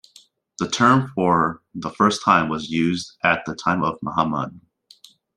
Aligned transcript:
The 0.57 0.67
term 0.67 1.11
for 1.13 1.61
the 1.75 1.91
first 1.91 2.23
time 2.25 2.49
was 2.49 2.71
used 2.71 3.15
at 3.23 3.45
the 3.45 3.53
time 3.53 3.83
of 3.83 3.99
Muhammad. 4.01 4.59